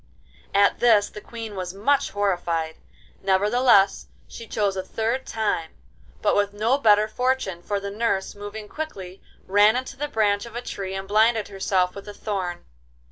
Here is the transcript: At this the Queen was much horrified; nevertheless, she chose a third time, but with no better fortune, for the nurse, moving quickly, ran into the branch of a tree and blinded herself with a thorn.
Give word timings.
At 0.55 0.79
this 0.79 1.09
the 1.09 1.21
Queen 1.21 1.55
was 1.55 1.75
much 1.75 2.09
horrified; 2.09 2.77
nevertheless, 3.21 4.07
she 4.27 4.47
chose 4.47 4.75
a 4.75 4.81
third 4.81 5.27
time, 5.27 5.75
but 6.23 6.35
with 6.35 6.53
no 6.55 6.79
better 6.79 7.07
fortune, 7.07 7.61
for 7.61 7.79
the 7.79 7.91
nurse, 7.91 8.33
moving 8.33 8.67
quickly, 8.67 9.21
ran 9.45 9.75
into 9.75 9.95
the 9.97 10.07
branch 10.07 10.47
of 10.47 10.55
a 10.55 10.61
tree 10.63 10.95
and 10.95 11.07
blinded 11.07 11.49
herself 11.49 11.93
with 11.93 12.07
a 12.07 12.15
thorn. 12.15 12.65